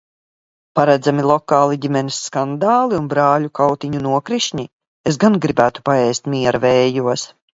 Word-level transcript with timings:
Paredzami 0.77 1.25
lokāli 1.31 1.77
ģimenes 1.83 2.15
skandāli 2.29 2.97
un 3.01 3.11
brāļu 3.11 3.51
kautiņu 3.61 4.01
nokrišņi? 4.07 4.67
Es 5.11 5.21
gan 5.25 5.39
gribētu 5.47 5.87
paēst 5.91 6.33
miera 6.37 6.65
vējos! 6.65 7.29